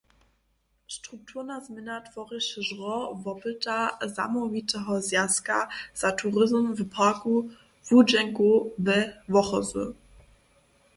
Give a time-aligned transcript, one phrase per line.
[0.97, 3.79] Strukturna změna tworješe žro wopyta
[4.15, 5.57] zamołwiteho Zwjazka
[5.99, 7.33] za turizm w parku
[7.89, 8.97] błudźenkow we
[9.33, 9.85] Wochozy.